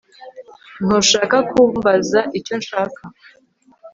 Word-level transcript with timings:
Ntushaka 0.83 1.37
kumbaza 1.49 2.19
icyo 2.37 2.53
nshaka 2.61 3.01